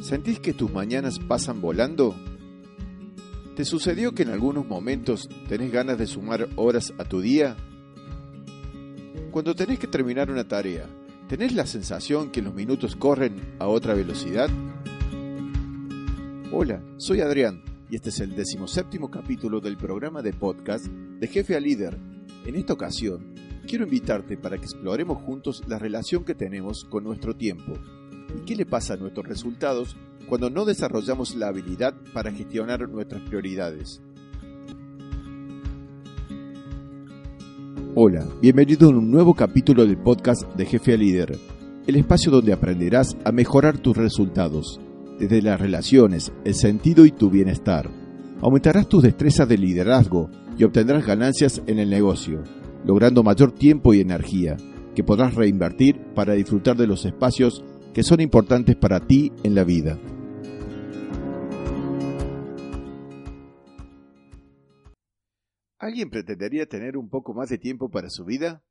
¿Sentís 0.00 0.40
que 0.40 0.54
tus 0.54 0.72
mañanas 0.72 1.18
pasan 1.18 1.60
volando? 1.60 2.14
¿Te 3.54 3.66
sucedió 3.66 4.14
que 4.14 4.22
en 4.22 4.30
algunos 4.30 4.66
momentos 4.66 5.28
tenés 5.46 5.70
ganas 5.70 5.98
de 5.98 6.06
sumar 6.06 6.48
horas 6.56 6.94
a 6.96 7.04
tu 7.04 7.20
día? 7.20 7.54
Cuando 9.30 9.54
tenés 9.54 9.78
que 9.78 9.88
terminar 9.88 10.30
una 10.30 10.48
tarea, 10.48 10.86
¿tenés 11.28 11.54
la 11.54 11.66
sensación 11.66 12.30
que 12.30 12.40
los 12.40 12.54
minutos 12.54 12.96
corren 12.96 13.56
a 13.58 13.68
otra 13.68 13.92
velocidad? 13.92 14.48
Hola, 16.50 16.82
soy 16.96 17.20
Adrián 17.20 17.62
y 17.90 17.96
este 17.96 18.08
es 18.08 18.20
el 18.20 18.34
decimoséptimo 18.34 19.10
capítulo 19.10 19.60
del 19.60 19.76
programa 19.76 20.22
de 20.22 20.32
podcast 20.32 20.86
de 20.86 21.26
Jefe 21.28 21.56
a 21.56 21.60
Líder. 21.60 21.98
En 22.46 22.56
esta 22.56 22.72
ocasión, 22.72 23.34
quiero 23.66 23.84
invitarte 23.84 24.38
para 24.38 24.56
que 24.56 24.64
exploremos 24.64 25.22
juntos 25.22 25.62
la 25.68 25.78
relación 25.78 26.24
que 26.24 26.34
tenemos 26.34 26.86
con 26.86 27.04
nuestro 27.04 27.36
tiempo 27.36 27.74
¿Y 28.36 28.40
qué 28.44 28.56
le 28.56 28.66
pasa 28.66 28.94
a 28.94 28.96
nuestros 28.96 29.26
resultados 29.26 29.96
cuando 30.28 30.50
no 30.50 30.64
desarrollamos 30.64 31.34
la 31.34 31.48
habilidad 31.48 31.94
para 32.12 32.32
gestionar 32.32 32.88
nuestras 32.88 33.22
prioridades? 33.22 34.00
Hola, 37.96 38.24
bienvenido 38.40 38.86
a 38.86 38.90
un 38.90 39.10
nuevo 39.10 39.34
capítulo 39.34 39.84
del 39.84 39.98
podcast 39.98 40.44
de 40.54 40.64
Jefe 40.64 40.94
a 40.94 40.96
Líder, 40.96 41.38
el 41.86 41.96
espacio 41.96 42.30
donde 42.30 42.52
aprenderás 42.52 43.16
a 43.24 43.32
mejorar 43.32 43.78
tus 43.78 43.96
resultados, 43.96 44.80
desde 45.18 45.42
las 45.42 45.60
relaciones, 45.60 46.32
el 46.44 46.54
sentido 46.54 47.04
y 47.04 47.10
tu 47.10 47.30
bienestar. 47.30 47.90
Aumentarás 48.40 48.88
tus 48.88 49.02
destrezas 49.02 49.48
de 49.48 49.58
liderazgo 49.58 50.30
y 50.56 50.62
obtendrás 50.62 51.04
ganancias 51.04 51.60
en 51.66 51.80
el 51.80 51.90
negocio, 51.90 52.44
logrando 52.84 53.24
mayor 53.24 53.52
tiempo 53.52 53.92
y 53.92 54.00
energía, 54.00 54.56
que 54.94 55.02
podrás 55.02 55.34
reinvertir 55.34 56.00
para 56.14 56.34
disfrutar 56.34 56.76
de 56.76 56.86
los 56.86 57.04
espacios 57.04 57.64
que 57.92 58.02
son 58.02 58.20
importantes 58.20 58.76
para 58.76 59.00
ti 59.00 59.32
en 59.42 59.54
la 59.54 59.64
vida. 59.64 59.98
¿Alguien 65.78 66.10
pretendería 66.10 66.66
tener 66.66 66.96
un 66.96 67.08
poco 67.08 67.34
más 67.34 67.48
de 67.48 67.58
tiempo 67.58 67.90
para 67.90 68.10
su 68.10 68.24
vida? 68.24 68.62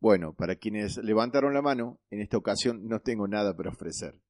Bueno, 0.00 0.34
para 0.34 0.56
quienes 0.56 0.98
levantaron 0.98 1.54
la 1.54 1.62
mano, 1.62 2.00
en 2.10 2.20
esta 2.20 2.36
ocasión 2.36 2.86
no 2.86 3.00
tengo 3.00 3.28
nada 3.28 3.56
para 3.56 3.70
ofrecer. 3.70 4.20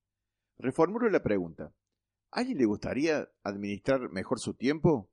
Reformulo 0.58 1.08
la 1.10 1.22
pregunta. 1.22 1.72
¿A 2.30 2.40
alguien 2.40 2.58
le 2.58 2.66
gustaría 2.66 3.28
administrar 3.42 4.10
mejor 4.10 4.38
su 4.38 4.54
tiempo? 4.54 5.10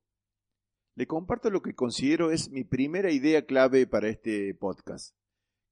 Le 0.94 1.06
comparto 1.06 1.50
lo 1.50 1.60
que 1.60 1.74
considero 1.74 2.30
es 2.30 2.50
mi 2.50 2.62
primera 2.62 3.10
idea 3.10 3.46
clave 3.46 3.86
para 3.86 4.08
este 4.08 4.54
podcast. 4.54 5.16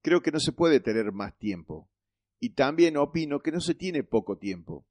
Creo 0.02 0.20
que 0.20 0.32
no 0.32 0.40
se 0.40 0.52
puede 0.52 0.80
tener 0.80 1.12
más 1.12 1.38
tiempo. 1.38 1.91
Y 2.42 2.54
también 2.54 2.96
opino 2.96 3.38
que 3.38 3.52
no 3.52 3.60
se 3.60 3.72
tiene 3.72 4.02
poco 4.02 4.36
tiempo. 4.36 4.84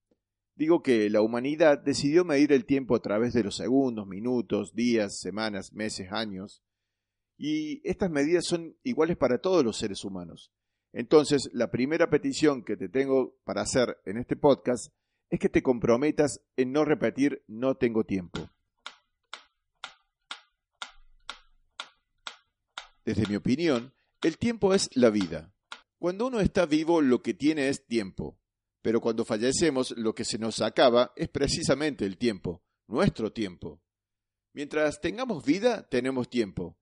Digo 0.56 0.82
que 0.82 1.10
la 1.10 1.22
humanidad 1.22 1.80
decidió 1.80 2.24
medir 2.24 2.54
el 2.54 2.64
tiempo 2.64 2.96
a 2.96 3.02
través 3.02 3.34
de 3.34 3.44
los 3.44 3.58
segundos, 3.58 4.08
minutos, 4.08 4.74
días, 4.74 5.20
semanas, 5.20 5.74
meses, 5.74 6.14
años, 6.14 6.64
y 7.38 7.86
estas 7.86 8.10
medidas 8.10 8.46
son 8.46 8.78
iguales 8.84 9.18
para 9.18 9.40
todos 9.42 9.66
los 9.66 9.76
seres 9.76 10.06
humanos. 10.06 10.54
Entonces, 10.94 11.50
la 11.52 11.70
primera 11.70 12.10
petición 12.10 12.64
que 12.64 12.78
te 12.78 12.88
tengo 12.88 13.36
para 13.44 13.64
hacer 13.64 13.98
en 14.06 14.16
este 14.16 14.38
podcast 14.38 14.94
es 15.30 15.38
que 15.38 15.50
te 15.50 15.62
comprometas 15.62 16.42
en 16.56 16.72
no 16.72 16.86
repetir 16.86 17.44
no 17.48 17.76
tengo 17.76 18.06
tiempo. 18.06 18.50
Desde 23.04 23.28
mi 23.28 23.36
opinión, 23.36 23.94
el 24.22 24.38
tiempo 24.38 24.74
es 24.74 24.90
la 24.96 25.10
vida. 25.10 25.52
Cuando 26.02 26.26
uno 26.26 26.40
está 26.40 26.66
vivo 26.66 27.00
lo 27.00 27.22
que 27.22 27.36
tiene 27.36 27.70
es 27.70 27.86
tiempo, 27.86 28.40
pero 28.82 29.00
cuando 29.00 29.24
fallecemos 29.24 29.92
lo 29.92 30.16
que 30.16 30.26
se 30.26 30.40
nos 30.40 30.60
acaba 30.60 31.14
es 31.16 31.30
precisamente 31.30 32.08
el 32.08 32.18
tiempo, 32.18 32.64
nuestro 32.88 33.32
tiempo. 33.32 33.84
Mientras 34.52 35.00
tengamos 35.00 35.46
vida, 35.46 35.88
tenemos 35.88 36.28
tiempo. 36.28 36.75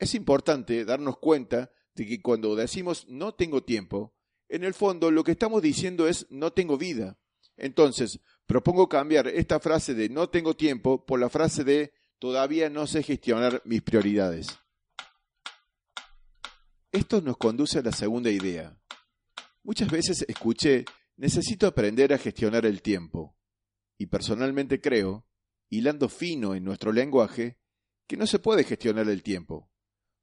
Es 0.00 0.16
importante 0.16 0.84
darnos 0.84 1.18
cuenta 1.18 1.70
de 1.94 2.08
que 2.08 2.20
cuando 2.20 2.56
decimos 2.56 3.06
no 3.06 3.36
tengo 3.36 3.62
tiempo, 3.62 4.16
en 4.48 4.64
el 4.64 4.74
fondo 4.74 5.12
lo 5.12 5.22
que 5.22 5.30
estamos 5.30 5.62
diciendo 5.62 6.08
es 6.08 6.26
no 6.30 6.52
tengo 6.52 6.76
vida. 6.76 7.20
Entonces, 7.56 8.18
propongo 8.46 8.88
cambiar 8.88 9.28
esta 9.28 9.60
frase 9.60 9.94
de 9.94 10.08
no 10.08 10.28
tengo 10.28 10.56
tiempo 10.56 11.06
por 11.06 11.20
la 11.20 11.30
frase 11.30 11.62
de 11.62 11.92
todavía 12.18 12.68
no 12.68 12.88
sé 12.88 13.04
gestionar 13.04 13.62
mis 13.64 13.82
prioridades. 13.82 14.58
Esto 16.92 17.20
nos 17.20 17.36
conduce 17.36 17.78
a 17.78 17.82
la 17.82 17.92
segunda 17.92 18.30
idea. 18.30 18.78
Muchas 19.62 19.90
veces 19.90 20.24
escuché, 20.28 20.84
necesito 21.16 21.66
aprender 21.66 22.12
a 22.12 22.18
gestionar 22.18 22.66
el 22.66 22.82
tiempo. 22.82 23.36
Y 23.98 24.06
personalmente 24.06 24.80
creo, 24.80 25.26
hilando 25.68 26.08
fino 26.08 26.54
en 26.54 26.64
nuestro 26.64 26.92
lenguaje, 26.92 27.58
que 28.06 28.16
no 28.16 28.26
se 28.26 28.38
puede 28.38 28.64
gestionar 28.64 29.08
el 29.08 29.22
tiempo, 29.22 29.70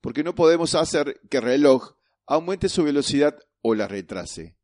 porque 0.01 0.23
no 0.23 0.35
podemos 0.35 0.75
hacer 0.75 1.19
que 1.29 1.37
el 1.37 1.43
reloj 1.43 1.95
aumente 2.25 2.69
su 2.69 2.83
velocidad 2.83 3.37
o 3.61 3.75
la 3.75 3.87
retrase. 3.87 4.57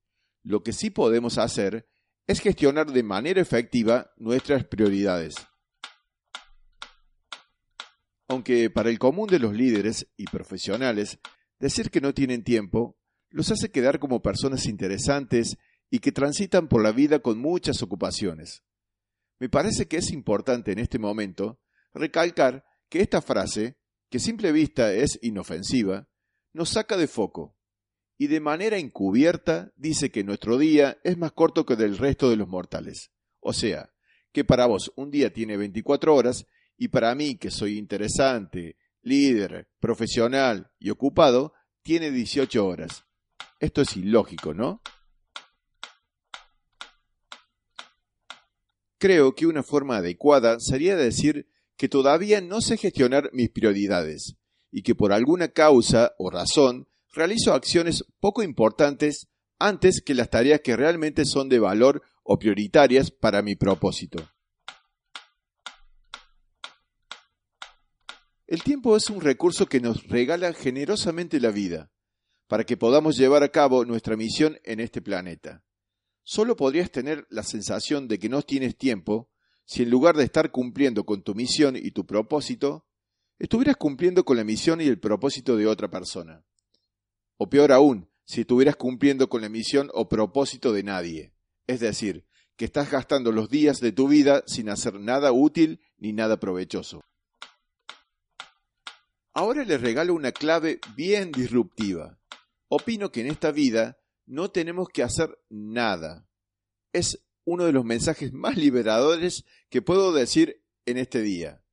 Lo 0.43 0.63
que 0.63 0.73
sí 0.73 0.89
podemos 0.89 1.37
hacer 1.37 1.89
es 2.27 2.39
gestionar 2.39 2.91
de 2.91 3.03
manera 3.03 3.41
efectiva 3.41 4.11
nuestras 4.17 4.63
prioridades. 4.63 5.35
Aunque 8.27 8.69
para 8.69 8.89
el 8.89 8.99
común 8.99 9.27
de 9.27 9.39
los 9.39 9.53
líderes 9.53 10.07
y 10.15 10.25
profesionales 10.25 11.19
Decir 11.59 11.91
que 11.91 12.01
no 12.01 12.13
tienen 12.13 12.43
tiempo 12.43 12.97
los 13.29 13.51
hace 13.51 13.69
quedar 13.69 13.99
como 13.99 14.21
personas 14.21 14.65
interesantes 14.65 15.57
y 15.89 15.99
que 15.99 16.11
transitan 16.11 16.67
por 16.67 16.83
la 16.83 16.91
vida 16.91 17.19
con 17.19 17.39
muchas 17.39 17.81
ocupaciones. 17.81 18.63
Me 19.39 19.49
parece 19.49 19.87
que 19.87 19.97
es 19.97 20.11
importante 20.11 20.71
en 20.71 20.79
este 20.79 20.99
momento 20.99 21.59
recalcar 21.93 22.65
que 22.89 23.01
esta 23.01 23.21
frase, 23.21 23.77
que 24.09 24.17
a 24.17 24.21
simple 24.21 24.51
vista 24.51 24.93
es 24.93 25.19
inofensiva, 25.21 26.09
nos 26.53 26.69
saca 26.69 26.97
de 26.97 27.07
foco 27.07 27.55
y 28.17 28.27
de 28.27 28.39
manera 28.39 28.77
encubierta 28.77 29.71
dice 29.77 30.11
que 30.11 30.23
nuestro 30.23 30.57
día 30.57 30.99
es 31.03 31.17
más 31.17 31.31
corto 31.31 31.65
que 31.65 31.75
del 31.75 31.97
resto 31.97 32.29
de 32.29 32.35
los 32.35 32.47
mortales. 32.47 33.11
O 33.39 33.53
sea, 33.53 33.93
que 34.31 34.43
para 34.43 34.65
vos 34.65 34.91
un 34.95 35.09
día 35.09 35.31
tiene 35.31 35.55
24 35.55 36.13
horas 36.13 36.45
y 36.77 36.89
para 36.89 37.13
mí, 37.15 37.35
que 37.35 37.51
soy 37.51 37.77
interesante, 37.77 38.77
líder, 39.01 39.69
profesional 39.79 40.71
y 40.79 40.89
ocupado, 40.89 41.53
tiene 41.81 42.11
18 42.11 42.65
horas. 42.65 43.05
Esto 43.59 43.81
es 43.81 43.95
ilógico, 43.97 44.53
¿no? 44.53 44.81
Creo 48.97 49.33
que 49.33 49.47
una 49.47 49.63
forma 49.63 49.97
adecuada 49.97 50.59
sería 50.59 50.95
decir 50.95 51.47
que 51.77 51.87
todavía 51.87 52.41
no 52.41 52.59
sé 52.59 52.77
gestionar 52.77 53.29
mis 53.31 53.49
prioridades 53.49 54.35
y 54.71 54.83
que 54.83 54.95
por 54.95 55.13
alguna 55.13 55.47
causa 55.47 56.13
o 56.17 56.29
razón 56.29 56.87
realizo 57.13 57.53
acciones 57.53 58.03
poco 58.19 58.43
importantes 58.43 59.29
antes 59.57 60.01
que 60.01 60.13
las 60.13 60.29
tareas 60.29 60.61
que 60.61 60.75
realmente 60.75 61.25
son 61.25 61.49
de 61.49 61.59
valor 61.59 62.01
o 62.23 62.37
prioritarias 62.37 63.11
para 63.11 63.41
mi 63.41 63.55
propósito. 63.55 64.29
El 68.49 68.63
tiempo 68.63 68.97
es 68.97 69.11
un 69.11 69.21
recurso 69.21 69.67
que 69.67 69.79
nos 69.79 70.07
regala 70.07 70.51
generosamente 70.53 71.39
la 71.39 71.51
vida, 71.51 71.91
para 72.47 72.63
que 72.63 72.77
podamos 72.77 73.15
llevar 73.15 73.43
a 73.43 73.49
cabo 73.49 73.85
nuestra 73.85 74.17
misión 74.17 74.57
en 74.63 74.79
este 74.79 75.03
planeta. 75.03 75.63
Solo 76.23 76.55
podrías 76.55 76.89
tener 76.89 77.27
la 77.29 77.43
sensación 77.43 78.07
de 78.07 78.17
que 78.17 78.27
no 78.27 78.41
tienes 78.41 78.75
tiempo 78.75 79.29
si 79.65 79.83
en 79.83 79.91
lugar 79.91 80.17
de 80.17 80.23
estar 80.23 80.49
cumpliendo 80.49 81.05
con 81.05 81.21
tu 81.21 81.35
misión 81.35 81.75
y 81.75 81.91
tu 81.91 82.07
propósito, 82.07 82.87
estuvieras 83.37 83.77
cumpliendo 83.77 84.25
con 84.25 84.35
la 84.35 84.43
misión 84.43 84.81
y 84.81 84.87
el 84.87 84.99
propósito 84.99 85.55
de 85.55 85.67
otra 85.67 85.91
persona. 85.91 86.43
O 87.37 87.51
peor 87.51 87.71
aún, 87.71 88.09
si 88.25 88.41
estuvieras 88.41 88.77
cumpliendo 88.77 89.29
con 89.29 89.43
la 89.43 89.49
misión 89.49 89.91
o 89.93 90.09
propósito 90.09 90.73
de 90.73 90.81
nadie. 90.81 91.33
Es 91.67 91.81
decir, 91.81 92.25
que 92.57 92.65
estás 92.65 92.89
gastando 92.89 93.31
los 93.31 93.51
días 93.51 93.79
de 93.79 93.91
tu 93.91 94.07
vida 94.07 94.41
sin 94.47 94.69
hacer 94.69 94.95
nada 94.95 95.31
útil 95.31 95.81
ni 95.99 96.13
nada 96.13 96.39
provechoso. 96.39 97.03
Ahora 99.39 99.63
les 99.63 99.79
regalo 99.79 100.13
una 100.13 100.33
clave 100.33 100.81
bien 100.97 101.31
disruptiva. 101.31 102.19
Opino 102.67 103.09
que 103.09 103.21
en 103.21 103.27
esta 103.27 103.53
vida 103.53 103.97
no 104.25 104.51
tenemos 104.51 104.89
que 104.89 105.01
hacer 105.01 105.39
nada. 105.47 106.27
Es 106.91 107.23
uno 107.45 107.63
de 107.63 107.71
los 107.71 107.85
mensajes 107.85 108.33
más 108.33 108.57
liberadores 108.57 109.45
que 109.69 109.81
puedo 109.81 110.11
decir 110.11 110.61
en 110.85 110.97
este 110.97 111.21
día. 111.21 111.63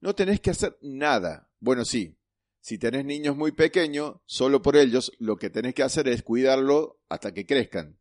No 0.00 0.14
tenés 0.14 0.40
que 0.40 0.50
hacer 0.50 0.78
nada. 0.80 1.50
Bueno, 1.58 1.84
sí, 1.84 2.16
si 2.60 2.78
tenés 2.78 3.04
niños 3.04 3.36
muy 3.36 3.50
pequeños, 3.50 4.18
solo 4.24 4.62
por 4.62 4.76
ellos 4.76 5.10
lo 5.18 5.36
que 5.36 5.50
tenés 5.50 5.74
que 5.74 5.82
hacer 5.82 6.06
es 6.06 6.22
cuidarlo 6.22 7.00
hasta 7.08 7.34
que 7.34 7.44
crezcan. 7.44 7.98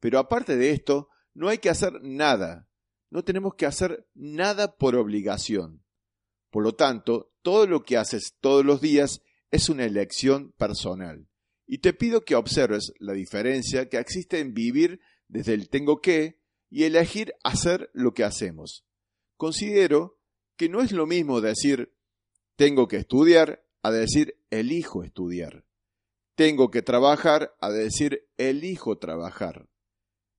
Pero 0.00 0.18
aparte 0.18 0.56
de 0.56 0.70
esto, 0.70 1.10
no 1.34 1.50
hay 1.50 1.58
que 1.58 1.68
hacer 1.68 2.00
nada. 2.00 2.70
No 3.10 3.22
tenemos 3.22 3.54
que 3.54 3.66
hacer 3.66 4.08
nada 4.14 4.78
por 4.78 4.96
obligación. 4.96 5.85
Por 6.56 6.64
lo 6.64 6.74
tanto, 6.74 7.34
todo 7.42 7.66
lo 7.66 7.82
que 7.82 7.98
haces 7.98 8.38
todos 8.40 8.64
los 8.64 8.80
días 8.80 9.20
es 9.50 9.68
una 9.68 9.84
elección 9.84 10.52
personal. 10.52 11.28
Y 11.66 11.82
te 11.82 11.92
pido 11.92 12.22
que 12.22 12.34
observes 12.34 12.94
la 12.98 13.12
diferencia 13.12 13.90
que 13.90 13.98
existe 13.98 14.40
en 14.40 14.54
vivir 14.54 15.00
desde 15.28 15.52
el 15.52 15.68
tengo 15.68 16.00
que 16.00 16.40
y 16.70 16.84
elegir 16.84 17.34
hacer 17.44 17.90
lo 17.92 18.14
que 18.14 18.24
hacemos. 18.24 18.86
Considero 19.36 20.18
que 20.56 20.70
no 20.70 20.80
es 20.80 20.92
lo 20.92 21.06
mismo 21.06 21.42
decir 21.42 21.94
tengo 22.56 22.88
que 22.88 22.96
estudiar 22.96 23.62
a 23.82 23.90
decir 23.90 24.42
elijo 24.48 25.04
estudiar. 25.04 25.66
Tengo 26.36 26.70
que 26.70 26.80
trabajar 26.80 27.54
a 27.60 27.70
decir 27.70 28.30
elijo 28.38 28.96
trabajar. 28.96 29.68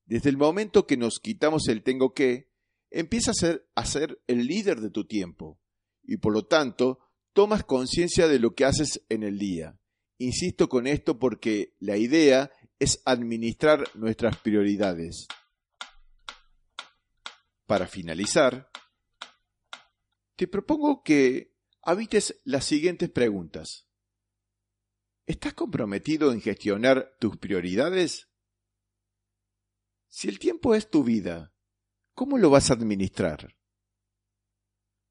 Desde 0.05 0.31
el 0.31 0.37
momento 0.37 0.87
que 0.87 0.97
nos 0.97 1.19
quitamos 1.19 1.67
el 1.67 1.83
tengo 1.83 2.15
que, 2.15 2.49
empieza 2.89 3.29
a 3.29 3.61
a 3.75 3.85
ser 3.85 4.19
el 4.25 4.47
líder 4.47 4.81
de 4.81 4.89
tu 4.89 5.05
tiempo 5.05 5.59
y 6.07 6.17
por 6.17 6.33
lo 6.33 6.45
tanto 6.45 6.99
tomas 7.33 7.63
conciencia 7.63 8.27
de 8.27 8.39
lo 8.39 8.55
que 8.55 8.65
haces 8.65 9.05
en 9.09 9.21
el 9.21 9.37
día. 9.37 9.79
Insisto 10.17 10.67
con 10.67 10.87
esto 10.87 11.19
porque 11.19 11.75
la 11.79 11.97
idea 11.97 12.49
es 12.79 13.01
administrar 13.05 13.83
nuestras 13.93 14.37
prioridades. 14.37 15.27
Para 17.67 17.85
finalizar, 17.85 18.71
te 20.35 20.47
propongo 20.47 21.03
que 21.03 21.53
habites 21.83 22.39
las 22.45 22.65
siguientes 22.65 23.09
preguntas. 23.09 23.87
¿Estás 25.25 25.53
comprometido 25.53 26.31
en 26.31 26.39
gestionar 26.39 27.17
tus 27.19 27.37
prioridades? 27.37 28.29
Si 30.07 30.29
el 30.29 30.39
tiempo 30.39 30.73
es 30.73 30.89
tu 30.89 31.03
vida, 31.03 31.53
¿cómo 32.13 32.37
lo 32.37 32.49
vas 32.49 32.71
a 32.71 32.75
administrar? 32.75 33.56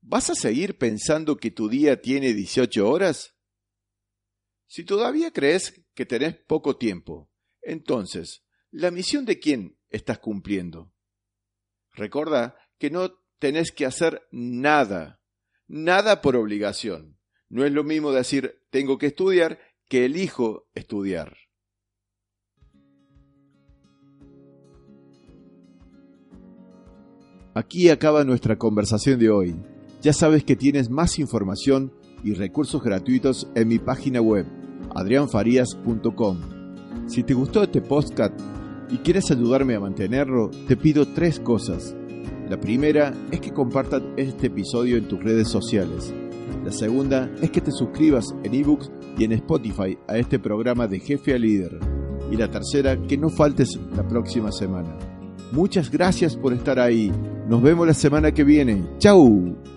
¿Vas 0.08 0.31
a 0.31 0.37
seguir 0.37 0.79
pensando 0.79 1.37
que 1.37 1.50
tu 1.50 1.69
día 1.69 2.00
tiene 2.00 2.32
18 2.32 2.88
horas? 2.88 3.35
Si 4.69 4.85
todavía 4.85 5.32
crees 5.32 5.85
que 5.94 6.06
tenés 6.06 6.37
poco 6.37 6.76
tiempo, 6.76 7.29
entonces, 7.61 8.44
¿la 8.70 8.93
misión 8.93 9.25
de 9.25 9.41
quién 9.41 9.79
estás 9.88 10.20
cumpliendo? 10.20 10.93
Recuerda 11.93 12.56
que 12.79 12.88
no 12.91 13.19
tenés 13.41 13.73
que 13.73 13.85
hacer 13.85 14.23
nada 14.31 15.20
nada 15.67 16.23
por 16.23 16.37
obligación. 16.37 17.19
No 17.49 17.64
es 17.64 17.73
lo 17.73 17.82
mismo 17.82 18.12
decir 18.12 18.62
tengo 18.70 18.99
que 18.99 19.06
estudiar 19.06 19.59
que 19.88 20.05
elijo 20.05 20.69
estudiar. 20.75 21.37
Aquí 27.55 27.88
acaba 27.88 28.23
nuestra 28.23 28.56
conversación 28.56 29.19
de 29.19 29.31
hoy. 29.31 29.75
Ya 30.02 30.12
sabes 30.12 30.44
que 30.44 30.56
tienes 30.56 30.90
más 30.90 31.19
información 31.19 31.93
y 32.22 32.34
recursos 32.34 32.82
gratuitos 32.82 33.48
en 33.54 33.69
mi 33.69 33.78
página 33.78 34.20
web, 34.20 34.46
adrianfarías.com. 34.94 36.38
Si 37.06 37.22
te 37.22 37.34
gustó 37.34 37.62
este 37.62 37.81
podcast 37.81 38.38
y 38.90 38.98
quieres 38.98 39.31
ayudarme 39.31 39.75
a 39.75 39.81
mantenerlo, 39.81 40.50
te 40.69 40.76
pido 40.76 41.06
tres 41.08 41.40
cosas. 41.40 41.94
La 42.48 42.60
primera 42.60 43.12
es 43.31 43.40
que 43.40 43.52
compartas 43.52 44.02
este 44.16 44.46
episodio 44.46 44.96
en 44.96 45.08
tus 45.08 45.22
redes 45.22 45.48
sociales. 45.48 46.12
La 46.64 46.72
segunda 46.72 47.31
es 47.42 47.50
que 47.50 47.60
te 47.60 47.72
suscribas 47.72 48.34
en 48.44 48.54
ebooks 48.54 48.90
y 49.19 49.25
en 49.25 49.32
Spotify 49.32 49.99
a 50.06 50.19
este 50.19 50.38
programa 50.38 50.87
de 50.87 51.00
Jefe 51.00 51.34
a 51.34 51.38
Líder. 51.38 51.78
Y 52.31 52.37
la 52.37 52.50
tercera, 52.50 52.96
que 53.06 53.16
no 53.16 53.28
faltes 53.31 53.78
la 53.96 54.06
próxima 54.06 54.50
semana. 54.52 54.96
Muchas 55.52 55.90
gracias 55.90 56.37
por 56.37 56.52
estar 56.52 56.78
ahí. 56.78 57.12
Nos 57.49 57.62
vemos 57.62 57.87
la 57.87 57.94
semana 57.94 58.32
que 58.32 58.44
viene. 58.44 58.84
¡Chao! 58.99 59.75